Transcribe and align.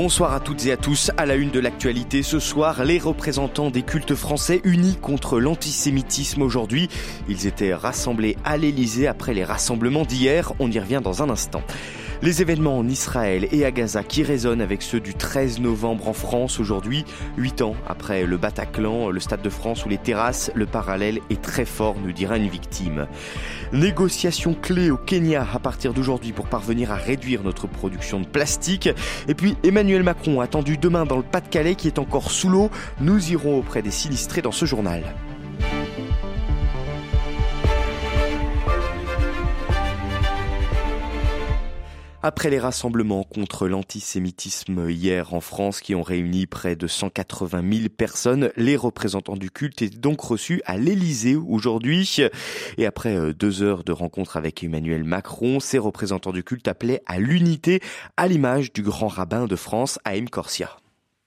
Bonsoir 0.00 0.32
à 0.32 0.38
toutes 0.38 0.64
et 0.64 0.70
à 0.70 0.76
tous. 0.76 1.10
À 1.16 1.26
la 1.26 1.34
une 1.34 1.50
de 1.50 1.58
l'actualité 1.58 2.22
ce 2.22 2.38
soir, 2.38 2.84
les 2.84 3.00
représentants 3.00 3.68
des 3.68 3.82
cultes 3.82 4.14
français 4.14 4.60
unis 4.62 4.96
contre 5.02 5.40
l'antisémitisme 5.40 6.42
aujourd'hui. 6.42 6.88
Ils 7.28 7.48
étaient 7.48 7.74
rassemblés 7.74 8.36
à 8.44 8.56
l'Élysée 8.58 9.08
après 9.08 9.34
les 9.34 9.42
rassemblements 9.42 10.04
d'hier. 10.04 10.52
On 10.60 10.70
y 10.70 10.78
revient 10.78 11.00
dans 11.02 11.24
un 11.24 11.30
instant. 11.30 11.64
Les 12.20 12.42
événements 12.42 12.76
en 12.76 12.88
Israël 12.88 13.46
et 13.52 13.64
à 13.64 13.70
Gaza 13.70 14.02
qui 14.02 14.24
résonnent 14.24 14.60
avec 14.60 14.82
ceux 14.82 14.98
du 14.98 15.14
13 15.14 15.60
novembre 15.60 16.08
en 16.08 16.12
France 16.12 16.58
aujourd'hui, 16.58 17.04
huit 17.36 17.62
ans 17.62 17.76
après 17.86 18.26
le 18.26 18.36
Bataclan, 18.36 19.10
le 19.10 19.20
Stade 19.20 19.40
de 19.40 19.48
France 19.48 19.86
ou 19.86 19.88
les 19.88 19.98
terrasses, 19.98 20.50
le 20.56 20.66
parallèle 20.66 21.20
est 21.30 21.40
très 21.40 21.64
fort, 21.64 21.94
nous 22.04 22.10
dira 22.10 22.36
une 22.36 22.48
victime. 22.48 23.06
Négociation 23.72 24.54
clé 24.54 24.90
au 24.90 24.96
Kenya 24.96 25.46
à 25.54 25.60
partir 25.60 25.94
d'aujourd'hui 25.94 26.32
pour 26.32 26.48
parvenir 26.48 26.90
à 26.90 26.96
réduire 26.96 27.44
notre 27.44 27.68
production 27.68 28.18
de 28.18 28.26
plastique. 28.26 28.88
Et 29.28 29.34
puis 29.34 29.56
Emmanuel 29.62 30.02
Macron 30.02 30.40
attendu 30.40 30.76
demain 30.76 31.06
dans 31.06 31.18
le 31.18 31.22
Pas-de-Calais 31.22 31.76
qui 31.76 31.86
est 31.86 32.00
encore 32.00 32.32
sous 32.32 32.48
l'eau. 32.48 32.68
Nous 33.00 33.30
irons 33.30 33.58
auprès 33.58 33.82
des 33.82 33.92
sinistrés 33.92 34.42
dans 34.42 34.52
ce 34.52 34.64
journal. 34.64 35.04
Après 42.20 42.50
les 42.50 42.58
rassemblements 42.58 43.22
contre 43.22 43.68
l'antisémitisme 43.68 44.90
hier 44.90 45.34
en 45.34 45.40
France 45.40 45.80
qui 45.80 45.94
ont 45.94 46.02
réuni 46.02 46.46
près 46.46 46.74
de 46.74 46.88
180 46.88 47.62
000 47.72 47.88
personnes, 47.96 48.50
les 48.56 48.74
représentants 48.74 49.36
du 49.36 49.52
culte 49.52 49.82
étaient 49.82 49.96
donc 49.96 50.20
reçus 50.20 50.60
à 50.64 50.76
l'Élysée 50.78 51.36
aujourd'hui. 51.36 52.26
Et 52.76 52.86
après 52.86 53.14
euh, 53.14 53.32
deux 53.32 53.62
heures 53.62 53.84
de 53.84 53.92
rencontre 53.92 54.36
avec 54.36 54.64
Emmanuel 54.64 55.04
Macron, 55.04 55.60
ces 55.60 55.78
représentants 55.78 56.32
du 56.32 56.42
culte 56.42 56.66
appelaient 56.66 57.02
à 57.06 57.20
l'unité 57.20 57.80
à 58.16 58.26
l'image 58.26 58.72
du 58.72 58.82
grand 58.82 59.08
rabbin 59.08 59.46
de 59.46 59.54
France, 59.54 60.00
Haïm 60.04 60.28
Corsia. 60.28 60.76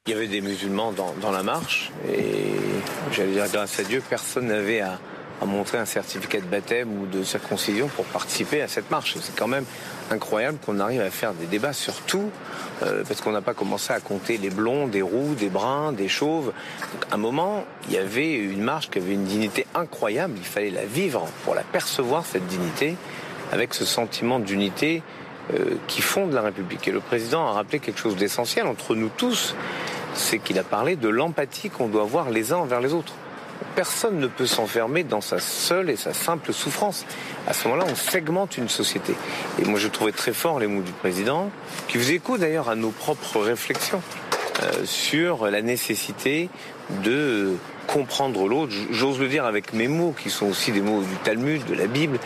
Il 0.07 0.11
y 0.11 0.13
avait 0.13 0.27
des 0.27 0.41
musulmans 0.41 0.91
dans, 0.91 1.13
dans 1.21 1.31
la 1.31 1.43
marche 1.43 1.89
et 2.13 2.25
j'allais 3.13 3.31
dire 3.31 3.47
grâce 3.49 3.79
à 3.79 3.83
Dieu, 3.83 4.03
personne 4.09 4.47
n'avait 4.47 4.81
à, 4.81 4.99
à 5.41 5.45
montrer 5.45 5.79
un 5.79 5.85
certificat 5.85 6.39
de 6.39 6.45
baptême 6.45 7.01
ou 7.01 7.07
de 7.07 7.23
circoncision 7.23 7.87
pour 7.87 8.05
participer 8.05 8.61
à 8.61 8.67
cette 8.67 8.91
marche. 8.91 9.15
C'est 9.21 9.35
quand 9.35 9.47
même 9.47 9.65
incroyable 10.11 10.59
qu'on 10.63 10.79
arrive 10.79 11.01
à 11.01 11.09
faire 11.09 11.33
des 11.33 11.47
débats 11.47 11.73
sur 11.73 11.95
tout, 12.01 12.29
euh, 12.83 13.03
parce 13.07 13.21
qu'on 13.21 13.31
n'a 13.31 13.41
pas 13.41 13.55
commencé 13.55 13.91
à 13.91 13.99
compter 13.99 14.37
les 14.37 14.51
blonds, 14.51 14.87
des 14.87 15.01
roux, 15.01 15.33
des 15.33 15.49
bruns, 15.49 15.93
des 15.93 16.07
chauves. 16.07 16.53
Donc, 16.93 17.05
à 17.11 17.15
un 17.15 17.17
moment, 17.17 17.65
il 17.87 17.95
y 17.95 17.97
avait 17.97 18.35
une 18.35 18.61
marche 18.61 18.89
qui 18.91 18.99
avait 18.99 19.13
une 19.13 19.23
dignité 19.23 19.65
incroyable. 19.73 20.35
Il 20.37 20.45
fallait 20.45 20.69
la 20.69 20.85
vivre 20.85 21.27
pour 21.43 21.55
la 21.55 21.63
percevoir, 21.63 22.23
cette 22.25 22.45
dignité, 22.45 22.95
avec 23.51 23.73
ce 23.73 23.83
sentiment 23.83 24.39
d'unité 24.39 25.01
euh, 25.53 25.75
qui 25.87 26.01
fonde 26.01 26.33
la 26.33 26.41
République. 26.41 26.87
Et 26.87 26.91
le 26.91 26.99
président 26.99 27.47
a 27.47 27.53
rappelé 27.53 27.79
quelque 27.79 27.99
chose 27.99 28.15
d'essentiel 28.15 28.67
entre 28.67 28.93
nous 28.93 29.09
tous, 29.09 29.55
c'est 30.13 30.37
qu'il 30.37 30.59
a 30.59 30.63
parlé 30.63 30.95
de 30.95 31.09
l'empathie 31.09 31.71
qu'on 31.71 31.87
doit 31.87 32.03
avoir 32.03 32.29
les 32.29 32.53
uns 32.53 32.57
envers 32.57 32.79
les 32.79 32.93
autres 32.93 33.13
personne 33.75 34.19
ne 34.19 34.27
peut 34.27 34.45
s'enfermer 34.45 35.03
dans 35.03 35.21
sa 35.21 35.39
seule 35.39 35.89
et 35.89 35.95
sa 35.95 36.13
simple 36.13 36.53
souffrance. 36.53 37.05
À 37.47 37.53
ce 37.53 37.67
moment-là, 37.67 37.87
on 37.89 37.95
segmente 37.95 38.57
une 38.57 38.69
société. 38.69 39.15
Et 39.59 39.65
moi, 39.65 39.79
je 39.79 39.87
trouvais 39.87 40.11
très 40.11 40.33
fort 40.33 40.59
les 40.59 40.67
mots 40.67 40.81
du 40.81 40.91
président, 40.91 41.49
qui 41.87 41.97
faisait 41.97 42.15
écho 42.15 42.37
d'ailleurs 42.37 42.69
à 42.69 42.75
nos 42.75 42.91
propres 42.91 43.39
réflexions 43.39 44.01
euh, 44.63 44.85
sur 44.85 45.47
la 45.49 45.61
nécessité 45.61 46.49
de 47.03 47.55
comprendre 47.87 48.47
l'autre. 48.47 48.73
J'ose 48.91 49.19
le 49.19 49.27
dire 49.27 49.45
avec 49.45 49.73
mes 49.73 49.87
mots, 49.87 50.13
qui 50.17 50.29
sont 50.29 50.47
aussi 50.47 50.71
des 50.71 50.81
mots 50.81 51.01
du 51.01 51.15
Talmud, 51.23 51.63
de 51.65 51.73
la 51.73 51.87
Bible, 51.87 52.19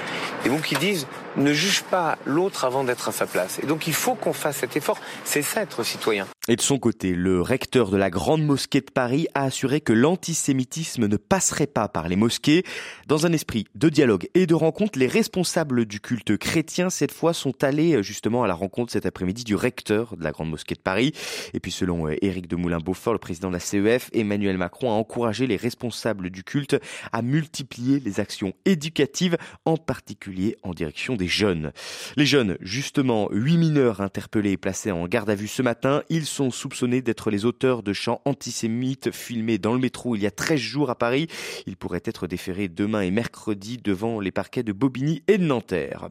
des 0.43 0.49
mots 0.49 0.59
qui 0.59 0.75
disent 0.75 1.07
ne 1.37 1.53
juge 1.53 1.83
pas 1.83 2.17
l'autre 2.25 2.65
avant 2.65 2.83
d'être 2.83 3.09
à 3.09 3.11
sa 3.11 3.25
place. 3.25 3.59
Et 3.61 3.65
donc 3.65 3.87
il 3.87 3.93
faut 3.93 4.15
qu'on 4.15 4.33
fasse 4.33 4.57
cet 4.57 4.75
effort. 4.75 4.97
C'est 5.23 5.41
ça 5.41 5.61
être 5.61 5.83
citoyen. 5.83 6.27
Et 6.47 6.55
de 6.55 6.61
son 6.61 6.77
côté, 6.77 7.15
le 7.15 7.41
recteur 7.41 7.89
de 7.89 7.97
la 7.97 8.11
Grande 8.11 8.45
Mosquée 8.45 8.81
de 8.81 8.91
Paris 8.91 9.25
a 9.33 9.45
assuré 9.45 9.81
que 9.81 9.93
l'antisémitisme 9.93 11.07
ne 11.07 11.17
passerait 11.17 11.65
pas 11.65 11.87
par 11.87 12.07
les 12.07 12.15
mosquées. 12.15 12.63
Dans 13.07 13.25
un 13.25 13.33
esprit 13.33 13.65
de 13.73 13.89
dialogue 13.89 14.29
et 14.35 14.45
de 14.45 14.53
rencontre, 14.53 14.99
les 14.99 15.07
responsables 15.07 15.85
du 15.85 15.99
culte 15.99 16.37
chrétien, 16.37 16.91
cette 16.91 17.11
fois, 17.11 17.33
sont 17.33 17.63
allés 17.63 18.03
justement 18.03 18.43
à 18.43 18.47
la 18.47 18.53
rencontre 18.53 18.91
cet 18.91 19.07
après-midi 19.07 19.43
du 19.43 19.55
recteur 19.55 20.15
de 20.15 20.23
la 20.23 20.31
Grande 20.31 20.51
Mosquée 20.51 20.75
de 20.75 20.81
Paris. 20.81 21.13
Et 21.55 21.59
puis 21.59 21.71
selon 21.71 22.07
euh, 22.07 22.15
Éric 22.21 22.47
de 22.47 22.55
Moulin-Beaufort, 22.55 23.13
le 23.13 23.19
président 23.19 23.47
de 23.47 23.53
la 23.53 23.59
CEF, 23.59 24.11
Emmanuel 24.13 24.59
Macron 24.59 24.91
a 24.91 24.93
encouragé 24.93 25.47
les 25.47 25.57
responsables 25.57 26.29
du 26.29 26.43
culte 26.43 26.79
à 27.11 27.23
multiplier 27.23 27.99
les 27.99 28.19
actions 28.19 28.53
éducatives, 28.65 29.37
en 29.65 29.77
particulier 29.77 30.57
en 30.61 30.75
direction 30.75 31.15
des 31.15 31.27
jeunes. 31.27 31.71
Les 32.17 32.27
jeunes, 32.27 32.55
justement, 32.61 33.29
huit 33.31 33.57
mineurs 33.57 34.01
interpellés 34.01 34.51
et 34.51 34.57
placés 34.57 34.91
en 34.91 35.07
garde 35.07 35.31
à 35.31 35.35
vue 35.35 35.47
ce 35.47 35.63
matin, 35.63 36.03
ils 36.09 36.34
sont 36.35 36.51
soupçonnés 36.51 37.01
d'être 37.01 37.31
les 37.31 37.45
auteurs 37.45 37.81
de 37.81 37.93
chants 37.93 38.21
antisémites 38.25 39.11
filmés 39.11 39.57
dans 39.57 39.73
le 39.73 39.79
métro 39.79 40.17
il 40.17 40.23
y 40.23 40.27
a 40.27 40.31
13 40.31 40.59
jours 40.59 40.89
à 40.89 40.95
Paris. 40.95 41.27
Ils 41.65 41.77
pourraient 41.77 42.01
être 42.03 42.27
déférés 42.27 42.67
demain 42.67 43.01
et 43.01 43.11
mercredi 43.11 43.77
devant 43.77 44.19
les 44.19 44.31
parquets 44.31 44.63
de 44.63 44.73
Bobigny 44.73 45.23
et 45.29 45.37
de 45.37 45.45
Nanterre. 45.45 46.09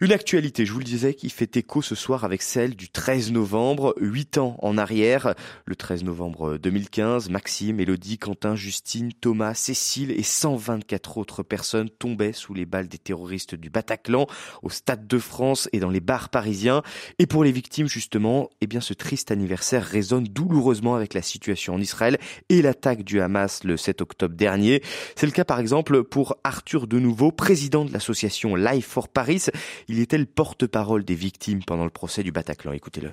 Une 0.00 0.12
actualité, 0.12 0.64
je 0.64 0.72
vous 0.72 0.78
le 0.78 0.84
disais, 0.84 1.12
qui 1.12 1.28
fait 1.28 1.56
écho 1.56 1.82
ce 1.82 1.96
soir 1.96 2.22
avec 2.22 2.40
celle 2.40 2.76
du 2.76 2.88
13 2.88 3.32
novembre, 3.32 3.96
huit 3.98 4.38
ans 4.38 4.56
en 4.62 4.78
arrière. 4.78 5.34
Le 5.64 5.74
13 5.74 6.04
novembre 6.04 6.56
2015, 6.56 7.30
Maxime, 7.30 7.80
Elodie, 7.80 8.16
Quentin, 8.16 8.54
Justine, 8.54 9.12
Thomas, 9.12 9.54
Cécile 9.54 10.12
et 10.12 10.22
124 10.22 11.18
autres 11.18 11.42
personnes 11.42 11.90
tombaient 11.90 12.32
sous 12.32 12.54
les 12.54 12.64
balles 12.64 12.86
des 12.86 12.98
terroristes 12.98 13.56
du 13.56 13.70
Bataclan, 13.70 14.28
au 14.62 14.70
Stade 14.70 15.08
de 15.08 15.18
France 15.18 15.68
et 15.72 15.80
dans 15.80 15.90
les 15.90 15.98
bars 15.98 16.28
parisiens. 16.28 16.84
Et 17.18 17.26
pour 17.26 17.42
les 17.42 17.50
victimes, 17.50 17.88
justement, 17.88 18.50
eh 18.60 18.68
bien, 18.68 18.80
ce 18.80 18.94
triste 18.94 19.32
anniversaire 19.32 19.84
résonne 19.84 20.28
douloureusement 20.28 20.94
avec 20.94 21.12
la 21.12 21.22
situation 21.22 21.74
en 21.74 21.80
Israël 21.80 22.18
et 22.50 22.62
l'attaque 22.62 23.02
du 23.02 23.20
Hamas 23.20 23.64
le 23.64 23.76
7 23.76 24.00
octobre 24.00 24.36
dernier. 24.36 24.80
C'est 25.16 25.26
le 25.26 25.32
cas, 25.32 25.44
par 25.44 25.58
exemple, 25.58 26.04
pour 26.04 26.36
Arthur 26.44 26.86
Denouveau, 26.86 27.32
président 27.32 27.84
de 27.84 27.92
l'association 27.92 28.54
Life 28.54 28.86
for 28.86 29.08
Paris. 29.08 29.46
Il 29.88 30.00
était 30.00 30.18
le 30.18 30.26
porte-parole 30.26 31.02
des 31.02 31.14
victimes 31.14 31.64
pendant 31.64 31.84
le 31.84 31.90
procès 31.90 32.22
du 32.22 32.30
Bataclan. 32.30 32.72
Écoutez-le. 32.72 33.12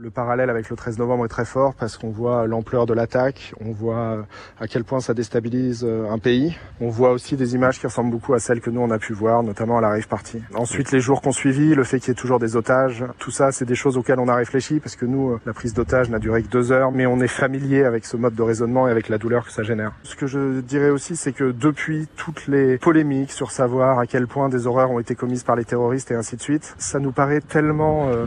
Le 0.00 0.10
parallèle 0.10 0.48
avec 0.48 0.70
le 0.70 0.76
13 0.76 1.00
novembre 1.00 1.24
est 1.24 1.28
très 1.28 1.44
fort 1.44 1.74
parce 1.74 1.98
qu'on 1.98 2.10
voit 2.10 2.46
l'ampleur 2.46 2.86
de 2.86 2.94
l'attaque, 2.94 3.52
on 3.60 3.72
voit 3.72 4.24
à 4.60 4.68
quel 4.68 4.84
point 4.84 5.00
ça 5.00 5.12
déstabilise 5.12 5.84
euh, 5.84 6.08
un 6.08 6.20
pays. 6.20 6.56
On 6.80 6.88
voit 6.88 7.10
aussi 7.10 7.36
des 7.36 7.56
images 7.56 7.80
qui 7.80 7.86
ressemblent 7.88 8.12
beaucoup 8.12 8.32
à 8.32 8.38
celles 8.38 8.60
que 8.60 8.70
nous 8.70 8.80
on 8.80 8.92
a 8.92 9.00
pu 9.00 9.12
voir, 9.12 9.42
notamment 9.42 9.78
à 9.78 9.80
la 9.80 9.90
rive 9.90 10.06
partie. 10.06 10.40
Ensuite, 10.54 10.92
les 10.92 11.00
jours 11.00 11.20
qu'on 11.20 11.32
suivi, 11.32 11.74
le 11.74 11.82
fait 11.82 11.98
qu'il 11.98 12.10
y 12.10 12.12
ait 12.12 12.14
toujours 12.14 12.38
des 12.38 12.54
otages, 12.54 13.04
tout 13.18 13.32
ça, 13.32 13.50
c'est 13.50 13.64
des 13.64 13.74
choses 13.74 13.96
auxquelles 13.96 14.20
on 14.20 14.28
a 14.28 14.36
réfléchi 14.36 14.78
parce 14.78 14.94
que 14.94 15.04
nous, 15.04 15.32
euh, 15.32 15.40
la 15.44 15.52
prise 15.52 15.74
d'otages 15.74 16.10
n'a 16.10 16.20
duré 16.20 16.44
que 16.44 16.48
deux 16.48 16.70
heures, 16.70 16.92
mais 16.92 17.06
on 17.06 17.18
est 17.18 17.26
familier 17.26 17.82
avec 17.82 18.04
ce 18.04 18.16
mode 18.16 18.36
de 18.36 18.42
raisonnement 18.42 18.86
et 18.86 18.92
avec 18.92 19.08
la 19.08 19.18
douleur 19.18 19.44
que 19.46 19.50
ça 19.50 19.64
génère. 19.64 19.94
Ce 20.04 20.14
que 20.14 20.28
je 20.28 20.60
dirais 20.60 20.90
aussi, 20.90 21.16
c'est 21.16 21.32
que 21.32 21.50
depuis 21.50 22.06
toutes 22.14 22.46
les 22.46 22.78
polémiques 22.78 23.32
sur 23.32 23.50
savoir 23.50 23.98
à 23.98 24.06
quel 24.06 24.28
point 24.28 24.48
des 24.48 24.68
horreurs 24.68 24.92
ont 24.92 25.00
été 25.00 25.16
commises 25.16 25.42
par 25.42 25.56
les 25.56 25.64
terroristes 25.64 26.12
et 26.12 26.14
ainsi 26.14 26.36
de 26.36 26.40
suite, 26.40 26.76
ça 26.78 27.00
nous 27.00 27.10
paraît 27.10 27.40
tellement 27.40 28.10
euh, 28.10 28.26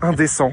indécent, 0.00 0.52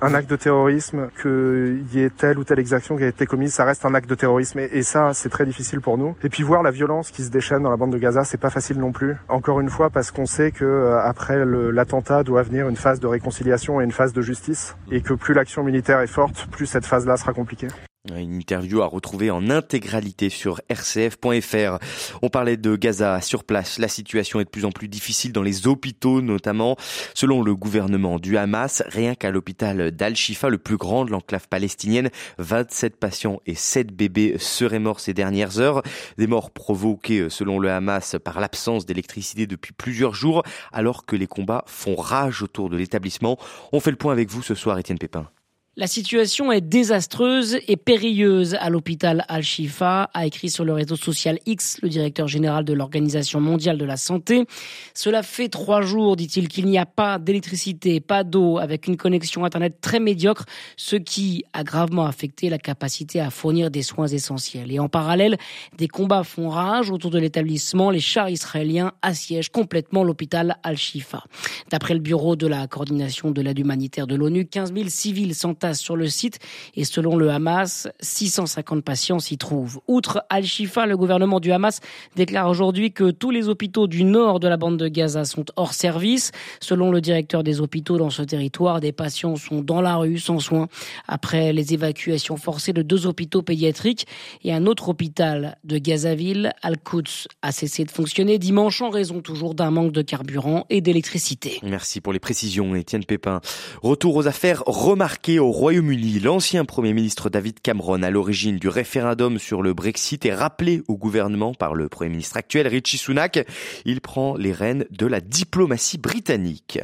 un 0.00 0.14
acte 0.14 0.30
de 0.30 0.36
terrorisme, 0.36 1.08
qu'il 1.20 1.84
y 1.92 2.00
ait 2.00 2.10
telle 2.10 2.38
ou 2.38 2.44
telle 2.44 2.58
exaction 2.58 2.96
qui 2.96 3.04
a 3.04 3.08
été 3.08 3.26
commise, 3.26 3.52
ça 3.54 3.64
reste 3.64 3.84
un 3.84 3.94
acte 3.94 4.08
de 4.08 4.14
terrorisme. 4.14 4.58
Et, 4.60 4.68
et 4.72 4.82
ça, 4.82 5.12
c'est 5.14 5.28
très 5.28 5.46
difficile 5.46 5.80
pour 5.80 5.98
nous. 5.98 6.16
Et 6.22 6.28
puis 6.28 6.42
voir 6.42 6.62
la 6.62 6.70
violence 6.70 7.10
qui 7.10 7.22
se 7.22 7.30
déchaîne 7.30 7.62
dans 7.62 7.70
la 7.70 7.76
bande 7.76 7.92
de 7.92 7.98
Gaza, 7.98 8.24
c'est 8.24 8.40
pas 8.40 8.50
facile 8.50 8.78
non 8.78 8.92
plus. 8.92 9.16
Encore 9.28 9.60
une 9.60 9.68
fois, 9.68 9.90
parce 9.90 10.10
qu'on 10.10 10.26
sait 10.26 10.50
que 10.50 10.64
euh, 10.64 11.00
après 11.02 11.44
l'attentat 11.44 12.22
doit 12.22 12.42
venir 12.42 12.68
une 12.68 12.76
phase 12.76 13.00
de 13.00 13.06
réconciliation 13.06 13.80
et 13.80 13.84
une 13.84 13.92
phase 13.92 14.12
de 14.12 14.22
justice, 14.22 14.76
et 14.90 15.00
que 15.00 15.14
plus 15.14 15.34
l'action 15.34 15.62
militaire 15.62 16.00
est 16.00 16.06
forte, 16.06 16.48
plus 16.50 16.66
cette 16.66 16.86
phase-là 16.86 17.16
sera 17.16 17.32
compliquée. 17.32 17.68
Une 18.10 18.34
interview 18.34 18.82
à 18.82 18.86
retrouver 18.86 19.30
en 19.30 19.48
intégralité 19.48 20.28
sur 20.28 20.60
rcf.fr. 20.68 21.78
On 22.20 22.30
parlait 22.30 22.56
de 22.56 22.74
Gaza 22.74 23.20
sur 23.20 23.44
place. 23.44 23.78
La 23.78 23.86
situation 23.86 24.40
est 24.40 24.44
de 24.44 24.50
plus 24.50 24.64
en 24.64 24.72
plus 24.72 24.88
difficile 24.88 25.30
dans 25.30 25.44
les 25.44 25.68
hôpitaux, 25.68 26.20
notamment. 26.20 26.76
Selon 27.14 27.42
le 27.42 27.54
gouvernement 27.54 28.18
du 28.18 28.36
Hamas, 28.36 28.82
rien 28.88 29.14
qu'à 29.14 29.30
l'hôpital 29.30 29.92
d'Al-Shifa, 29.92 30.48
le 30.48 30.58
plus 30.58 30.78
grand 30.78 31.04
de 31.04 31.12
l'enclave 31.12 31.46
palestinienne, 31.46 32.10
27 32.38 32.96
patients 32.96 33.40
et 33.46 33.54
7 33.54 33.94
bébés 33.94 34.34
seraient 34.36 34.80
morts 34.80 34.98
ces 34.98 35.14
dernières 35.14 35.60
heures. 35.60 35.84
Des 36.18 36.26
morts 36.26 36.50
provoquées, 36.50 37.30
selon 37.30 37.60
le 37.60 37.70
Hamas, 37.70 38.16
par 38.24 38.40
l'absence 38.40 38.84
d'électricité 38.84 39.46
depuis 39.46 39.74
plusieurs 39.74 40.14
jours, 40.14 40.42
alors 40.72 41.06
que 41.06 41.14
les 41.14 41.28
combats 41.28 41.62
font 41.68 41.94
rage 41.94 42.42
autour 42.42 42.68
de 42.68 42.76
l'établissement. 42.76 43.38
On 43.70 43.78
fait 43.78 43.92
le 43.92 43.96
point 43.96 44.12
avec 44.12 44.28
vous 44.28 44.42
ce 44.42 44.56
soir, 44.56 44.76
Étienne 44.76 44.98
Pépin. 44.98 45.30
La 45.78 45.86
situation 45.86 46.52
est 46.52 46.60
désastreuse 46.60 47.56
et 47.66 47.78
périlleuse 47.78 48.58
à 48.60 48.68
l'hôpital 48.68 49.24
Al-Shifa, 49.28 50.10
a 50.12 50.26
écrit 50.26 50.50
sur 50.50 50.66
le 50.66 50.74
réseau 50.74 50.96
social 50.96 51.38
X 51.46 51.78
le 51.80 51.88
directeur 51.88 52.28
général 52.28 52.66
de 52.66 52.74
l'Organisation 52.74 53.40
mondiale 53.40 53.78
de 53.78 53.86
la 53.86 53.96
santé. 53.96 54.44
Cela 54.92 55.22
fait 55.22 55.48
trois 55.48 55.80
jours, 55.80 56.16
dit-il, 56.16 56.48
qu'il 56.48 56.66
n'y 56.66 56.76
a 56.76 56.84
pas 56.84 57.18
d'électricité, 57.18 58.00
pas 58.00 58.22
d'eau, 58.22 58.58
avec 58.58 58.86
une 58.86 58.98
connexion 58.98 59.46
Internet 59.46 59.78
très 59.80 59.98
médiocre, 59.98 60.44
ce 60.76 60.96
qui 60.96 61.42
a 61.54 61.64
gravement 61.64 62.04
affecté 62.04 62.50
la 62.50 62.58
capacité 62.58 63.18
à 63.20 63.30
fournir 63.30 63.70
des 63.70 63.82
soins 63.82 64.08
essentiels. 64.08 64.70
Et 64.70 64.78
en 64.78 64.90
parallèle, 64.90 65.38
des 65.78 65.88
combats 65.88 66.22
font 66.22 66.50
rage 66.50 66.90
autour 66.90 67.10
de 67.10 67.18
l'établissement. 67.18 67.88
Les 67.88 67.98
chars 67.98 68.28
israéliens 68.28 68.92
assiègent 69.00 69.48
complètement 69.48 70.04
l'hôpital 70.04 70.58
Al-Shifa. 70.64 71.24
D'après 71.70 71.94
le 71.94 72.00
bureau 72.00 72.36
de 72.36 72.46
la 72.46 72.66
coordination 72.66 73.30
de 73.30 73.40
l'aide 73.40 73.58
humanitaire 73.58 74.06
de 74.06 74.16
l'ONU, 74.16 74.44
15 74.44 74.74
000 74.74 74.90
civils 74.90 75.34
sont 75.34 75.61
sur 75.72 75.96
le 75.96 76.08
site 76.08 76.38
et 76.74 76.84
selon 76.84 77.16
le 77.16 77.30
Hamas, 77.30 77.88
650 78.00 78.84
patients 78.84 79.18
s'y 79.18 79.38
trouvent. 79.38 79.80
Outre 79.88 80.24
Al-Shifa, 80.28 80.86
le 80.86 80.96
gouvernement 80.96 81.40
du 81.40 81.52
Hamas 81.52 81.80
déclare 82.16 82.48
aujourd'hui 82.48 82.92
que 82.92 83.10
tous 83.10 83.30
les 83.30 83.48
hôpitaux 83.48 83.86
du 83.86 84.04
nord 84.04 84.40
de 84.40 84.48
la 84.48 84.56
bande 84.56 84.76
de 84.76 84.88
Gaza 84.88 85.24
sont 85.24 85.44
hors 85.56 85.74
service. 85.74 86.32
Selon 86.60 86.90
le 86.90 87.00
directeur 87.00 87.42
des 87.42 87.60
hôpitaux 87.60 87.98
dans 87.98 88.10
ce 88.10 88.22
territoire, 88.22 88.80
des 88.80 88.92
patients 88.92 89.36
sont 89.36 89.60
dans 89.60 89.80
la 89.80 89.96
rue 89.96 90.18
sans 90.18 90.38
soins 90.38 90.68
après 91.06 91.52
les 91.52 91.74
évacuations 91.74 92.36
forcées 92.36 92.72
de 92.72 92.82
deux 92.82 93.06
hôpitaux 93.06 93.42
pédiatriques 93.42 94.06
et 94.42 94.52
un 94.52 94.66
autre 94.66 94.88
hôpital 94.88 95.56
de 95.64 95.78
Gazaville, 95.78 96.52
Al-Quds, 96.62 97.28
a 97.42 97.52
cessé 97.52 97.84
de 97.84 97.90
fonctionner 97.90 98.38
dimanche 98.38 98.82
en 98.82 98.90
raison 98.90 99.20
toujours 99.20 99.54
d'un 99.54 99.70
manque 99.70 99.92
de 99.92 100.02
carburant 100.02 100.66
et 100.70 100.80
d'électricité. 100.80 101.60
Merci 101.62 102.00
pour 102.00 102.12
les 102.12 102.18
précisions, 102.18 102.74
Étienne 102.74 103.04
Pépin. 103.04 103.40
Retour 103.82 104.16
aux 104.16 104.26
affaires 104.26 104.62
remarquées 104.66 105.38
au 105.38 105.51
Royaume-Uni, 105.52 106.18
l'ancien 106.18 106.64
Premier 106.64 106.94
ministre 106.94 107.28
David 107.28 107.60
Cameron, 107.60 108.02
à 108.02 108.10
l'origine 108.10 108.56
du 108.56 108.68
référendum 108.68 109.38
sur 109.38 109.60
le 109.60 109.74
Brexit, 109.74 110.24
est 110.24 110.34
rappelé 110.34 110.82
au 110.88 110.96
gouvernement 110.96 111.52
par 111.52 111.74
le 111.74 111.90
Premier 111.90 112.08
ministre 112.08 112.38
actuel, 112.38 112.66
Richie 112.66 112.96
Sunak. 112.96 113.46
Il 113.84 114.00
prend 114.00 114.34
les 114.34 114.52
rênes 114.52 114.86
de 114.90 115.04
la 115.04 115.20
diplomatie 115.20 115.98
britannique. 115.98 116.80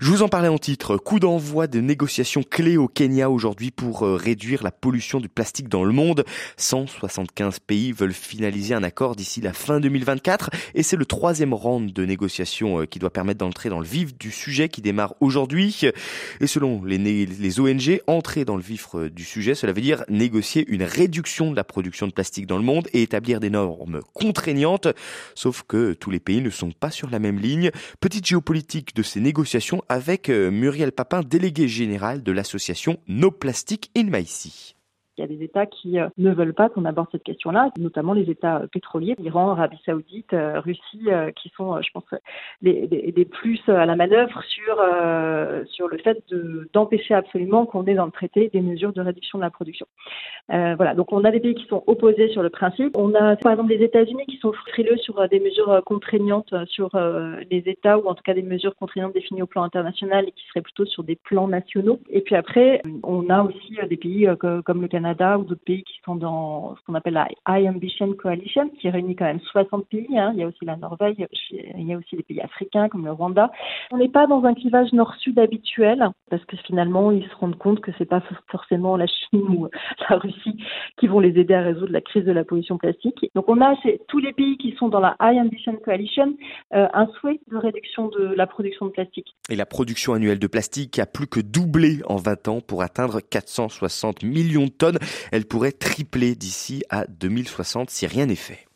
Je 0.00 0.08
vous 0.08 0.22
en 0.22 0.28
parlais 0.28 0.48
en 0.48 0.56
titre. 0.56 0.96
Coup 0.96 1.20
d'envoi 1.20 1.66
de 1.66 1.78
négociations 1.80 2.42
clés 2.42 2.78
au 2.78 2.88
Kenya 2.88 3.28
aujourd'hui 3.28 3.70
pour 3.70 4.06
euh, 4.06 4.16
réduire 4.16 4.62
la 4.62 4.70
pollution 4.70 5.20
du 5.20 5.28
plastique 5.28 5.68
dans 5.68 5.84
le 5.84 5.92
monde. 5.92 6.24
175 6.56 7.58
pays 7.58 7.92
veulent 7.92 8.14
finaliser 8.14 8.72
un 8.72 8.82
accord 8.82 9.14
d'ici 9.14 9.42
la 9.42 9.52
fin 9.52 9.78
2024 9.78 10.48
et 10.74 10.82
c'est 10.82 10.96
le 10.96 11.04
troisième 11.04 11.52
round 11.52 11.92
de 11.92 12.06
négociations 12.06 12.80
euh, 12.80 12.86
qui 12.86 12.98
doit 12.98 13.12
permettre 13.12 13.40
d'entrer 13.40 13.68
dans 13.68 13.80
le 13.80 13.86
vif 13.86 14.16
du 14.16 14.30
sujet 14.30 14.70
qui 14.70 14.80
démarre 14.80 15.16
aujourd'hui. 15.20 15.82
Et 16.40 16.46
selon 16.46 16.82
les, 16.82 16.96
les 16.96 17.60
ONG, 17.60 17.89
entrer 18.06 18.44
dans 18.44 18.56
le 18.56 18.62
vif 18.62 18.88
euh, 18.94 19.10
du 19.10 19.24
sujet, 19.24 19.54
cela 19.54 19.72
veut 19.72 19.80
dire 19.80 20.04
négocier 20.08 20.64
une 20.68 20.82
réduction 20.82 21.50
de 21.50 21.56
la 21.56 21.64
production 21.64 22.06
de 22.06 22.12
plastique 22.12 22.46
dans 22.46 22.58
le 22.58 22.64
monde 22.64 22.88
et 22.92 23.02
établir 23.02 23.40
des 23.40 23.50
normes 23.50 24.00
contraignantes, 24.14 24.88
sauf 25.34 25.62
que 25.66 25.92
tous 25.92 26.10
les 26.10 26.20
pays 26.20 26.40
ne 26.40 26.50
sont 26.50 26.72
pas 26.72 26.90
sur 26.90 27.10
la 27.10 27.18
même 27.18 27.38
ligne. 27.38 27.70
Petite 28.00 28.26
géopolitique 28.26 28.94
de 28.94 29.02
ces 29.02 29.20
négociations 29.20 29.82
avec 29.88 30.28
euh, 30.28 30.50
Muriel 30.50 30.92
Papin, 30.92 31.22
déléguée 31.22 31.68
générale 31.68 32.22
de 32.22 32.32
l'association 32.32 32.98
No 33.08 33.30
Plastic 33.30 33.90
in 33.96 34.04
Maïsi. 34.04 34.74
Il 35.20 35.24
y 35.28 35.34
a 35.34 35.36
des 35.36 35.44
États 35.44 35.66
qui 35.66 35.98
euh, 35.98 36.08
ne 36.16 36.32
veulent 36.32 36.54
pas 36.54 36.70
qu'on 36.70 36.86
aborde 36.86 37.08
cette 37.12 37.24
question-là, 37.24 37.70
notamment 37.78 38.14
les 38.14 38.30
États 38.30 38.62
euh, 38.62 38.66
pétroliers, 38.66 39.16
l'Iran, 39.18 39.50
Arabie 39.50 39.78
Saoudite, 39.84 40.32
euh, 40.32 40.60
Russie, 40.60 41.08
qui 41.36 41.50
sont, 41.50 41.80
je 41.82 41.90
pense, 41.92 42.04
les, 42.62 43.28
plus 43.30 43.60
à 43.68 43.84
la 43.84 43.96
manœuvre 43.96 44.42
sur 44.44 44.76
sur 45.68 45.88
le 45.88 45.98
fait 45.98 46.22
d'empêcher 46.72 47.14
absolument 47.14 47.66
qu'on 47.66 47.84
ait 47.86 47.94
dans 47.94 48.06
le 48.06 48.10
traité 48.10 48.48
des 48.48 48.60
mesures 48.60 48.92
de 48.92 49.00
réduction 49.00 49.38
de 49.38 49.44
la 49.44 49.50
production. 49.50 49.86
voilà, 50.48 50.94
donc 50.94 51.12
on 51.12 51.24
a 51.24 51.30
des 51.30 51.40
pays 51.40 51.54
qui 51.54 51.66
sont 51.66 51.82
opposés 51.86 52.28
sur 52.28 52.42
le 52.42 52.50
principe. 52.50 52.96
On 52.96 53.14
a 53.14 53.36
par 53.36 53.52
exemple 53.52 53.70
les 53.70 53.84
États-Unis 53.84 54.24
qui 54.26 54.38
sont 54.38 54.52
frileux 54.52 54.96
sur 54.98 55.28
des 55.28 55.40
mesures 55.40 55.82
contraignantes 55.84 56.54
sur 56.66 56.90
les 57.50 57.62
États 57.66 57.98
ou 57.98 58.06
en 58.06 58.14
tout 58.14 58.22
cas 58.22 58.34
des 58.34 58.42
mesures 58.42 58.76
contraignantes 58.76 59.14
définies 59.14 59.42
au 59.42 59.46
plan 59.46 59.62
international 59.62 60.26
et 60.28 60.32
qui 60.32 60.46
seraient 60.48 60.62
plutôt 60.62 60.86
sur 60.86 61.04
des 61.04 61.16
plans 61.16 61.48
nationaux. 61.48 62.00
Et 62.10 62.20
puis 62.20 62.34
après, 62.34 62.82
on 63.02 63.28
a 63.30 63.42
aussi 63.42 63.78
des 63.88 63.96
pays 63.96 64.28
comme 64.38 64.82
le 64.82 64.88
Canada 64.88 65.09
ou 65.12 65.44
d'autres 65.44 65.64
pays 65.64 65.82
qui 65.82 65.94
sont 66.04 66.16
dans 66.16 66.74
ce 66.76 66.80
qu'on 66.84 66.94
appelle 66.94 67.14
la 67.14 67.28
High 67.48 67.68
Ambition 67.68 68.12
Coalition, 68.14 68.68
qui 68.80 68.88
réunit 68.88 69.16
quand 69.16 69.24
même 69.24 69.40
60 69.40 69.86
pays. 69.88 70.18
Hein. 70.18 70.32
Il 70.34 70.40
y 70.40 70.42
a 70.42 70.46
aussi 70.46 70.64
la 70.64 70.76
Norvège, 70.76 71.16
il 71.50 71.86
y 71.86 71.94
a 71.94 71.96
aussi 71.96 72.16
des 72.16 72.22
pays 72.22 72.40
africains 72.40 72.88
comme 72.88 73.04
le 73.04 73.12
Rwanda. 73.12 73.50
On 73.90 73.98
n'est 73.98 74.08
pas 74.08 74.26
dans 74.26 74.44
un 74.44 74.54
clivage 74.54 74.92
nord-sud 74.92 75.38
habituel, 75.38 76.10
parce 76.30 76.44
que 76.44 76.56
finalement, 76.58 77.10
ils 77.10 77.26
se 77.28 77.34
rendent 77.36 77.58
compte 77.58 77.80
que 77.80 77.90
c'est 77.98 78.08
pas 78.08 78.22
forcément 78.48 78.96
la 78.96 79.06
Chine 79.06 79.42
ou 79.48 79.68
la 80.10 80.16
Russie 80.16 80.56
qui 80.98 81.06
vont 81.06 81.20
les 81.20 81.38
aider 81.38 81.54
à 81.54 81.62
résoudre 81.62 81.92
la 81.92 82.00
crise 82.00 82.24
de 82.24 82.32
la 82.32 82.44
pollution 82.44 82.78
plastique. 82.78 83.26
Donc 83.34 83.48
on 83.48 83.60
a 83.60 83.74
tous 84.08 84.18
les 84.18 84.32
pays 84.32 84.56
qui 84.58 84.74
sont 84.76 84.88
dans 84.88 85.00
la 85.00 85.16
High 85.20 85.38
Ambition 85.38 85.76
Coalition 85.76 86.34
euh, 86.74 86.86
un 86.92 87.06
souhait 87.18 87.40
de 87.50 87.56
réduction 87.56 88.08
de 88.08 88.34
la 88.34 88.46
production 88.46 88.86
de 88.86 88.90
plastique. 88.90 89.34
Et 89.48 89.56
la 89.56 89.66
production 89.66 90.14
annuelle 90.14 90.38
de 90.38 90.46
plastique 90.46 90.98
a 90.98 91.06
plus 91.06 91.26
que 91.26 91.40
doublé 91.40 92.00
en 92.06 92.16
20 92.16 92.48
ans 92.48 92.60
pour 92.60 92.82
atteindre 92.82 93.20
460 93.20 94.22
millions 94.22 94.64
de 94.64 94.70
tonnes. 94.70 94.98
Elle 95.32 95.46
pourrait 95.46 95.72
tripler 95.72 96.34
d'ici 96.34 96.82
à 96.90 97.06
2060 97.06 97.90
si 97.90 98.06
rien 98.06 98.26
n'est 98.26 98.36
fait. 98.36 98.66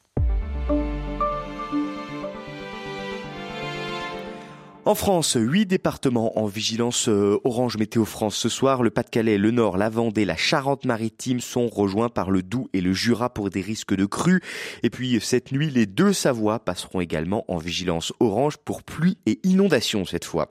En 4.86 4.94
France, 4.94 5.38
huit 5.40 5.64
départements 5.64 6.38
en 6.38 6.44
vigilance 6.44 7.08
euh, 7.08 7.40
orange 7.44 7.78
météo 7.78 8.04
France 8.04 8.36
ce 8.36 8.50
soir. 8.50 8.82
Le 8.82 8.90
Pas-de-Calais, 8.90 9.38
le 9.38 9.50
Nord, 9.50 9.78
la 9.78 9.88
Vendée, 9.88 10.26
la 10.26 10.36
Charente-Maritime 10.36 11.40
sont 11.40 11.68
rejoints 11.68 12.10
par 12.10 12.30
le 12.30 12.42
Doubs 12.42 12.68
et 12.74 12.82
le 12.82 12.92
Jura 12.92 13.32
pour 13.32 13.48
des 13.48 13.62
risques 13.62 13.94
de 13.94 14.04
crues. 14.04 14.42
Et 14.82 14.90
puis 14.90 15.18
cette 15.22 15.52
nuit, 15.52 15.70
les 15.70 15.86
deux 15.86 16.12
Savoies 16.12 16.58
passeront 16.58 17.00
également 17.00 17.46
en 17.48 17.56
vigilance 17.56 18.12
orange 18.20 18.58
pour 18.58 18.82
pluie 18.82 19.16
et 19.24 19.40
inondation 19.42 20.04
cette 20.04 20.26
fois. 20.26 20.50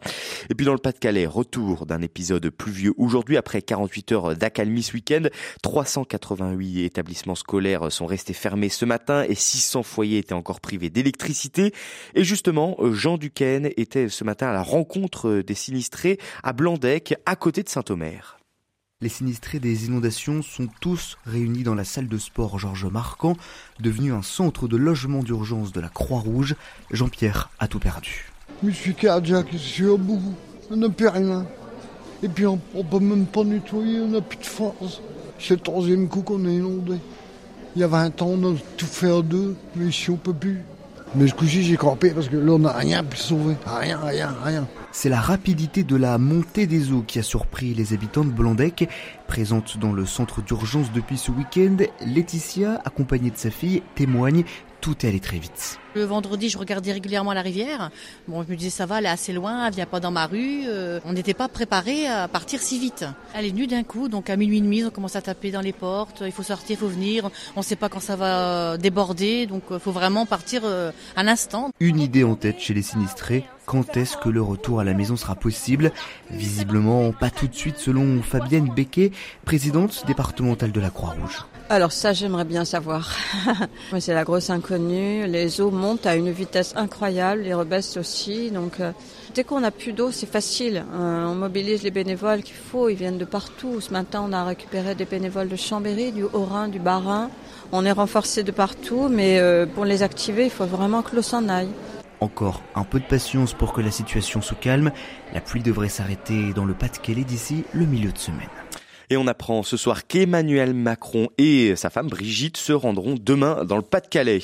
Et 0.50 0.56
puis 0.56 0.66
dans 0.66 0.74
le 0.74 0.80
Pas-de-Calais, 0.80 1.28
retour 1.28 1.86
d'un 1.86 2.02
épisode 2.02 2.50
pluvieux 2.50 2.96
aujourd'hui 2.98 3.38
après 3.38 3.62
48 3.62 4.12
heures 4.14 4.36
d'accalmie 4.36 4.82
ce 4.82 4.94
week-end. 4.94 5.28
388 5.62 6.86
établissements 6.86 7.36
scolaires 7.36 7.92
sont 7.92 8.08
restés 8.08 8.34
fermés 8.34 8.70
ce 8.70 8.86
matin 8.86 9.26
et 9.30 9.36
600 9.36 9.84
foyers 9.84 10.18
étaient 10.18 10.34
encore 10.34 10.60
privés 10.60 10.90
d'électricité. 10.90 11.72
Et 12.16 12.24
justement, 12.24 12.78
Jean 12.94 13.20
Duquesne 13.20 13.70
était 13.78 14.10
matin 14.24 14.48
à 14.48 14.54
la 14.54 14.62
rencontre 14.62 15.42
des 15.46 15.54
sinistrés 15.56 16.20
à 16.44 16.54
Blandec, 16.54 17.16
à 17.26 17.36
côté 17.36 17.64
de 17.64 17.70
Saint-Omer. 17.70 18.38
Les 19.04 19.10
sinistrés 19.10 19.60
des 19.60 19.86
inondations 19.86 20.42
sont 20.42 20.70
tous 20.80 21.18
réunis 21.26 21.64
dans 21.64 21.76
la 21.76 21.84
salle 21.84 22.08
de 22.08 22.18
sport 22.18 22.58
Georges 22.58 22.86
Marquand, 22.86 23.36
devenu 23.82 24.14
un 24.14 24.22
centre 24.22 24.70
de 24.70 24.78
logement 24.78 25.24
d'urgence 25.24 25.74
de 25.74 25.82
la 25.82 25.90
Croix-Rouge. 25.90 26.56
Jean-Pierre 26.90 27.50
a 27.60 27.68
tout 27.68 27.80
perdu. 27.80 28.32
Je 28.64 28.72
suis 28.72 28.96
cardiaque, 28.96 29.48
je 29.52 29.58
suis 29.58 29.86
au 29.86 29.98
bout, 29.98 30.22
on 30.72 30.78
n'a 30.78 30.88
plus 30.88 31.10
rien. 31.10 31.46
Et 32.22 32.30
puis 32.30 32.48
on, 32.48 32.62
ne 32.74 32.84
peut 32.84 33.00
même 33.00 33.26
pas 33.26 33.44
nettoyer, 33.44 34.00
on 34.00 34.08
n'a 34.08 34.22
plus 34.22 34.38
de 34.38 34.46
force. 34.46 35.02
C'est 35.38 35.56
le 35.56 35.60
troisième 35.60 36.08
coup 36.08 36.22
qu'on 36.22 36.46
est 36.46 36.56
inondé. 36.56 36.96
Il 37.76 37.82
y 37.82 37.84
a 37.84 37.88
20 37.88 38.22
ans, 38.22 38.38
on 38.42 38.54
a 38.54 38.58
tout 38.78 38.86
fait 38.86 39.12
en 39.12 39.20
deux, 39.20 39.58
mais 39.76 39.88
ici 39.88 40.12
on 40.12 40.16
peut 40.16 40.34
plus. 40.34 40.62
Mais 41.16 41.28
ce 41.28 41.36
coup-ci, 41.36 41.62
j'ai 41.62 41.78
crampé 41.78 42.10
parce 42.10 42.28
que 42.28 42.38
là, 42.38 42.58
n'a 42.58 42.72
rien 42.72 43.04
pu 43.04 43.18
sauver. 43.18 43.56
Rien, 43.68 44.00
rien, 44.04 44.36
rien. 44.44 44.68
C'est 44.92 45.10
la 45.10 45.22
rapidité 45.22 45.84
de 45.84 45.96
la 45.96 46.18
montée 46.18 46.66
des 46.66 46.92
eaux 46.92 47.04
qui 47.06 47.20
a 47.20 47.24
surpris 47.24 47.76
les 47.76 47.94
habitants 47.94 48.26
de 48.26 48.32
Blandec. 48.32 48.90
Présente 49.28 49.78
dans 49.78 49.92
le 49.92 50.08
centre 50.08 50.42
d'urgence 50.42 50.92
depuis 50.92 51.20
ce 51.20 51.32
week-end, 51.32 51.78
Laetitia, 52.06 52.82
accompagnée 52.84 53.30
de 53.30 53.38
sa 53.38 53.52
fille, 53.52 53.84
témoigne 53.94 54.44
tout 54.84 55.06
est 55.06 55.10
allé 55.10 55.22
très 55.22 55.38
vite. 55.38 55.80
Le 55.96 56.04
vendredi, 56.04 56.50
je 56.50 56.58
regardais 56.58 56.92
régulièrement 56.92 57.32
la 57.32 57.42
rivière. 57.42 57.90
Bon, 58.28 58.44
je 58.44 58.52
me 58.52 58.58
disais, 58.58 58.70
ça 58.70 58.86
va, 58.86 59.00
elle 59.00 59.06
est 59.06 59.10
assez 59.10 59.32
loin, 59.32 59.66
elle 59.66 59.74
vient 59.74 59.86
pas 59.86 60.02
dans 60.02 60.12
ma 60.12 60.26
rue. 60.26 60.64
Euh, 60.68 61.00
on 61.06 61.14
n'était 61.14 61.34
pas 61.34 61.48
préparé 61.48 62.06
à 62.06 62.28
partir 62.28 62.60
si 62.60 62.80
vite. 62.80 63.06
Elle 63.34 63.46
est 63.46 63.52
venue 63.52 63.66
d'un 63.66 63.84
coup, 63.84 64.10
donc 64.10 64.30
à 64.30 64.36
minuit 64.36 64.58
et 64.58 64.62
demi, 64.62 64.84
on 64.84 64.90
commence 64.90 65.16
à 65.16 65.22
taper 65.22 65.52
dans 65.52 65.62
les 65.62 65.72
portes. 65.72 66.22
Il 66.26 66.34
faut 66.34 66.44
sortir, 66.44 66.72
il 66.72 66.78
faut 66.78 66.90
venir. 66.90 67.30
On 67.56 67.62
ne 67.62 67.64
sait 67.64 67.78
pas 67.78 67.88
quand 67.88 68.02
ça 68.02 68.18
va 68.18 68.78
déborder, 68.78 69.46
donc 69.46 69.64
il 69.70 69.76
euh, 69.76 69.80
faut 69.80 69.94
vraiment 69.94 70.26
partir 70.26 70.64
euh, 70.66 70.92
à 71.16 71.24
l'instant. 71.24 71.72
Une 71.80 72.02
idée 72.02 72.26
en 72.26 72.36
tête 72.36 72.60
chez 72.60 72.74
les 72.74 72.82
sinistrés. 72.82 73.46
Quand 73.66 73.96
est-ce 73.96 74.18
que 74.18 74.28
le 74.28 74.42
retour 74.42 74.82
à 74.82 74.84
la 74.84 74.94
maison 74.94 75.16
sera 75.16 75.36
possible? 75.36 75.94
Visiblement 76.30 77.14
pas 77.14 77.30
tout 77.30 77.48
de 77.48 77.56
suite 77.56 77.78
selon 77.78 78.22
Fabienne 78.22 78.70
Becquet, 78.76 79.12
présidente 79.46 80.04
départementale 80.08 80.74
de 80.74 80.82
la 80.82 80.90
Croix-Rouge. 80.90 81.46
Alors 81.70 81.92
ça, 81.92 82.14
j'aimerais 82.14 82.44
bien 82.44 82.66
savoir. 82.66 83.16
c'est 84.00 84.14
la 84.14 84.24
grosse 84.24 84.50
inconnue. 84.50 85.26
Les 85.28 85.62
eaux 85.62 85.72
montent 85.72 86.06
à 86.06 86.16
une 86.16 86.30
vitesse 86.30 86.74
incroyable, 86.76 87.44
les 87.44 87.54
rebaissent 87.54 87.98
aussi. 87.98 88.52
Donc 88.52 88.80
euh, 88.80 88.92
dès 89.34 89.44
qu'on 89.44 89.62
n'a 89.62 89.72
plus 89.72 89.94
d'eau, 89.94 90.12
c'est 90.12 90.30
facile. 90.30 90.84
Euh, 90.94 91.26
on 91.26 91.36
mobilise 91.36 91.82
les 91.84 91.92
bénévoles 91.92 92.44
qu'il 92.44 92.56
faut. 92.56 92.90
Ils 92.90 92.98
viennent 92.98 93.18
de 93.18 93.26
partout. 93.26 93.80
Ce 93.80 93.92
matin, 93.92 94.24
on 94.28 94.34
a 94.34 94.44
récupéré 94.44 94.94
des 94.94 95.06
bénévoles 95.06 95.48
de 95.48 95.56
Chambéry, 95.56 96.12
du 96.12 96.24
Haut-Rhin, 96.24 96.68
du 96.68 96.80
Bas-Rhin. 96.80 97.30
On 97.72 97.86
est 97.86 97.92
renforcé 97.92 98.44
de 98.44 98.52
partout, 98.52 99.08
mais 99.10 99.40
euh, 99.40 99.66
pour 99.66 99.86
les 99.86 100.04
activer, 100.04 100.46
il 100.46 100.52
faut 100.52 100.66
vraiment 100.66 101.02
que 101.02 101.16
l'eau 101.16 101.22
s'en 101.22 101.48
aille. 101.48 101.72
Encore 102.20 102.62
un 102.76 102.84
peu 102.84 103.00
de 103.00 103.06
patience 103.06 103.54
pour 103.54 103.74
que 103.74 103.82
la 103.82 103.92
situation 103.92 104.42
se 104.42 104.54
calme. 104.54 104.92
La 105.34 105.42
pluie 105.42 105.64
devrait 105.64 105.90
s'arrêter 105.90 106.54
dans 106.54 106.66
le 106.66 106.74
Pas-de-Calais 106.74 107.24
d'ici 107.24 107.64
le 107.74 107.86
milieu 107.86 108.12
de 108.12 108.18
semaine. 108.18 108.50
Et 109.14 109.18
on 109.18 109.28
apprend 109.28 109.62
ce 109.62 109.78
soir 109.78 110.08
qu'Emmanuel 110.08 110.74
Macron 110.74 111.28
et 111.38 111.76
sa 111.76 111.92
femme 111.92 112.08
Brigitte 112.08 112.58
se 112.58 112.74
rendront 112.74 113.14
demain 113.14 113.64
dans 113.64 113.76
le 113.76 113.84
Pas-de-Calais. 113.84 114.42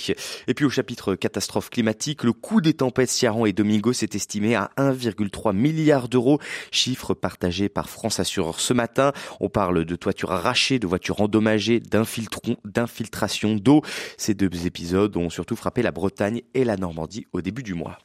Et 0.48 0.54
puis 0.54 0.64
au 0.64 0.70
chapitre 0.70 1.16
catastrophe 1.16 1.72
climatique, 1.72 2.24
le 2.24 2.34
coût 2.34 2.62
des 2.62 2.76
tempêtes 2.76 3.10
Ciaran 3.10 3.48
et 3.48 3.52
Domingo 3.52 3.94
s'est 3.94 4.12
estimé 4.14 4.54
à 4.54 4.70
1,3 4.78 5.56
milliard 5.56 6.08
d'euros, 6.08 6.38
chiffre 6.70 7.16
partagé 7.16 7.68
par 7.68 7.90
France 7.90 8.20
Assureur 8.20 8.60
ce 8.60 8.74
matin. 8.74 9.12
On 9.40 9.50
parle 9.50 9.86
de 9.86 9.96
toitures 9.96 10.34
arrachées, 10.34 10.78
de 10.78 10.86
voitures 10.86 11.20
endommagées, 11.20 11.80
d'infiltration 11.80 13.56
d'eau. 13.56 13.82
Ces 14.18 14.36
deux 14.36 14.68
épisodes 14.68 15.18
ont 15.18 15.32
surtout 15.32 15.56
frappé 15.56 15.82
la 15.82 15.92
Bretagne 15.92 16.44
et 16.54 16.64
la 16.64 16.78
Normandie 16.78 17.26
au 17.34 17.42
début 17.42 17.64
du 17.64 17.74
mois. 17.74 17.98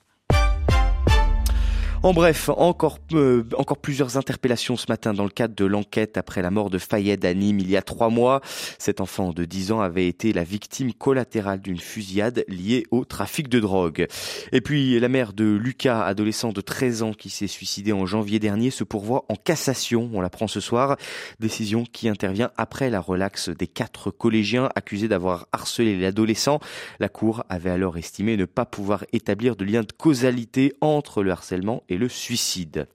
En 2.05 2.13
bref, 2.13 2.51
encore, 2.51 2.99
euh, 3.15 3.45
encore 3.57 3.79
plusieurs 3.79 4.19
interpellations 4.19 4.77
ce 4.77 4.85
matin 4.91 5.15
dans 5.15 5.25
le 5.25 5.31
cadre 5.31 5.55
de 5.55 5.65
l'enquête 5.65 6.19
après 6.19 6.43
la 6.43 6.51
mort 6.51 6.69
de 6.69 6.77
Fayed 6.77 7.25
à 7.25 7.33
Nîmes 7.33 7.61
il 7.61 7.71
y 7.71 7.79
a 7.79 7.83
trois 7.83 8.11
mois. 8.11 8.43
Cet 8.79 9.01
enfant 9.01 9.33
de 9.33 9.47
10 9.47 9.73
ans 9.73 9.81
avait 9.81 10.07
été 10.07 10.35
la 10.35 10.45
victime 10.45 10.93
collatérale 10.93 11.63
d'une 11.63 11.79
fusillade 11.79 12.45
liée 12.47 12.85
au 12.91 13.07
trafic 13.07 13.49
de 13.49 13.59
drogue. 13.59 14.07
Et 14.53 14.61
puis 14.61 15.01
la 15.01 15.09
mère 15.09 15.33
de 15.33 15.47
Lucas, 15.47 16.05
adolescent 16.05 16.53
de 16.53 16.61
13 16.61 17.03
ans 17.05 17.13
qui 17.15 17.31
s'est 17.31 17.47
suicidé 17.47 17.95
en 17.95 18.05
janvier 18.05 18.39
dernier, 18.39 18.71
se 18.71 18.85
pourvoit 18.85 19.25
en 19.31 19.37
cassation. 19.37 20.11
On 20.13 20.21
l'apprend 20.21 20.47
ce 20.47 20.61
soir. 20.61 20.99
Décision 21.41 21.85
qui 21.91 22.11
intervient 22.11 22.51
après 22.59 22.91
la 22.91 23.01
relaxe 23.01 23.49
des 23.49 23.67
quatre 23.67 24.11
collégiens 24.11 24.69
accusés 24.75 25.09
d'avoir 25.09 25.47
harcelé 25.53 25.99
l'adolescent. 25.99 26.61
La 27.01 27.09
cour 27.09 27.45
avait 27.49 27.71
alors 27.71 27.97
estimé 27.97 28.37
ne 28.37 28.45
pas 28.45 28.67
pouvoir 28.67 29.07
établir 29.15 29.57
de 29.57 29.65
lien 29.65 29.81
de 29.81 29.93
causalité 29.97 30.75
entre 30.83 31.23
le 31.23 31.31
harcèlement 31.31 31.83
et 31.89 31.94
le 31.99 32.09
suicide. 32.09 32.87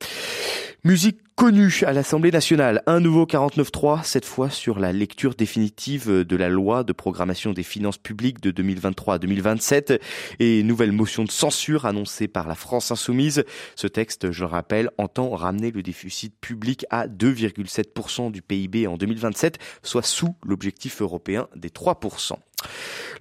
Musique 0.85 1.19
connue 1.35 1.83
à 1.85 1.91
l'Assemblée 1.91 2.31
nationale. 2.31 2.83
Un 2.85 3.01
nouveau 3.01 3.25
49.3, 3.25 4.03
cette 4.03 4.23
fois 4.23 4.49
sur 4.49 4.79
la 4.79 4.93
lecture 4.93 5.35
définitive 5.35 6.09
de 6.09 6.35
la 6.37 6.47
loi 6.47 6.85
de 6.85 6.93
programmation 6.93 7.51
des 7.51 7.63
finances 7.63 7.97
publiques 7.97 8.39
de 8.39 8.51
2023 8.51 9.15
à 9.15 9.19
2027 9.19 10.01
et 10.39 10.63
nouvelle 10.63 10.93
motion 10.93 11.25
de 11.25 11.31
censure 11.31 11.85
annoncée 11.85 12.29
par 12.29 12.47
la 12.47 12.55
France 12.55 12.91
insoumise. 12.91 13.43
Ce 13.75 13.87
texte, 13.87 14.31
je 14.31 14.39
le 14.39 14.45
rappelle, 14.47 14.89
entend 14.97 15.31
ramener 15.31 15.71
le 15.71 15.83
déficit 15.83 16.33
public 16.39 16.85
à 16.89 17.07
2,7% 17.07 18.31
du 18.31 18.41
PIB 18.41 18.87
en 18.87 18.95
2027, 18.95 19.59
soit 19.83 20.03
sous 20.03 20.35
l'objectif 20.45 21.01
européen 21.01 21.47
des 21.57 21.69
3%. 21.69 22.35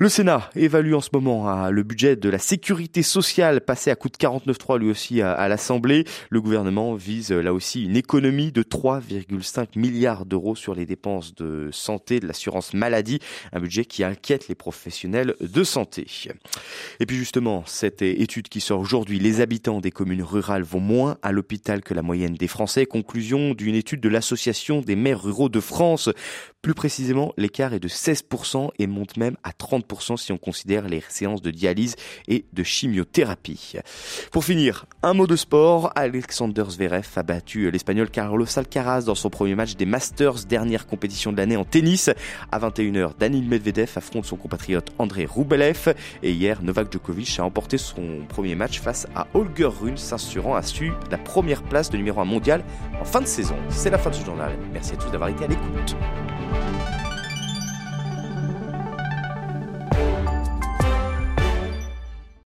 Le 0.00 0.08
Sénat 0.08 0.48
évalue 0.54 0.94
en 0.94 1.00
ce 1.00 1.08
moment 1.12 1.70
le 1.70 1.82
budget 1.82 2.14
de 2.14 2.28
la 2.28 2.38
sécurité 2.38 3.02
sociale 3.02 3.60
passé 3.60 3.90
à 3.90 3.96
coût 3.96 4.08
de 4.08 4.14
49,3 4.14 4.78
lui 4.78 4.90
aussi 4.90 5.22
à, 5.22 5.48
l'Assemblée. 5.48 6.04
Le 6.30 6.40
gouvernement 6.40 6.94
vise 6.94 7.32
là 7.32 7.52
aussi 7.52 7.84
une 7.84 7.96
économie 7.96 8.52
de 8.52 8.62
3,5 8.62 9.76
milliards 9.76 10.24
d'euros 10.24 10.54
sur 10.54 10.76
les 10.76 10.86
dépenses 10.86 11.34
de 11.34 11.70
santé, 11.72 12.20
de 12.20 12.28
l'assurance 12.28 12.74
maladie, 12.74 13.18
un 13.52 13.58
budget 13.58 13.86
qui 13.86 14.04
inquiète 14.04 14.46
les 14.46 14.54
professionnels 14.54 15.34
de 15.40 15.64
santé. 15.64 16.06
Et 17.00 17.06
puis 17.06 17.16
justement, 17.16 17.64
cette 17.66 18.02
étude 18.02 18.48
qui 18.48 18.60
sort 18.60 18.78
aujourd'hui, 18.78 19.18
les 19.18 19.40
habitants 19.40 19.80
des 19.80 19.90
communes 19.90 20.22
rurales 20.22 20.62
vont 20.62 20.78
moins 20.78 21.18
à 21.22 21.32
l'hôpital 21.32 21.82
que 21.82 21.94
la 21.94 22.02
moyenne 22.02 22.34
des 22.34 22.46
Français. 22.46 22.86
Conclusion 22.86 23.52
d'une 23.52 23.74
étude 23.74 24.00
de 24.00 24.08
l'Association 24.08 24.80
des 24.80 24.94
maires 24.94 25.24
ruraux 25.24 25.48
de 25.48 25.58
France. 25.58 26.08
Plus 26.62 26.74
précisément, 26.74 27.32
l'écart 27.36 27.74
est 27.74 27.80
de 27.80 27.88
16% 27.88 28.70
et 28.78 28.86
monte 28.86 29.16
même 29.16 29.36
à 29.42 29.50
30% 29.50 29.87
si 30.16 30.32
on 30.32 30.38
considère 30.38 30.88
les 30.88 31.02
séances 31.08 31.42
de 31.42 31.50
dialyse 31.50 31.96
et 32.26 32.44
de 32.52 32.62
chimiothérapie. 32.62 33.74
Pour 34.30 34.44
finir, 34.44 34.86
un 35.02 35.14
mot 35.14 35.26
de 35.26 35.36
sport. 35.36 35.92
Alexander 35.96 36.64
Zverev 36.68 37.08
a 37.16 37.22
battu 37.22 37.70
l'Espagnol 37.70 38.10
Carlos 38.10 38.46
Alcaraz 38.56 39.02
dans 39.02 39.14
son 39.14 39.30
premier 39.30 39.54
match 39.54 39.76
des 39.76 39.86
Masters, 39.86 40.44
dernière 40.48 40.86
compétition 40.86 41.32
de 41.32 41.38
l'année 41.38 41.56
en 41.56 41.64
tennis. 41.64 42.10
À 42.52 42.58
21h, 42.58 43.12
Danil 43.18 43.48
Medvedev 43.48 43.90
affronte 43.96 44.24
son 44.24 44.36
compatriote 44.36 44.92
André 44.98 45.26
Roubelev. 45.26 45.94
Et 46.22 46.32
hier, 46.32 46.62
Novak 46.62 46.92
Djokovic 46.92 47.38
a 47.38 47.44
emporté 47.44 47.78
son 47.78 48.24
premier 48.28 48.54
match 48.54 48.80
face 48.80 49.06
à 49.14 49.26
Holger 49.34 49.70
Rune, 49.80 49.96
s'assurant 49.96 50.54
à 50.54 50.62
su 50.62 50.92
la 51.10 51.18
première 51.18 51.62
place 51.62 51.90
de 51.90 51.96
numéro 51.96 52.20
1 52.20 52.24
mondial 52.24 52.64
en 53.00 53.04
fin 53.04 53.20
de 53.20 53.26
saison. 53.26 53.56
C'est 53.68 53.90
la 53.90 53.98
fin 53.98 54.10
de 54.10 54.14
ce 54.14 54.24
journal. 54.24 54.52
Merci 54.72 54.92
à 54.92 54.96
tous 54.96 55.10
d'avoir 55.10 55.30
été 55.30 55.44
à 55.44 55.48
l'écoute. 55.48 55.96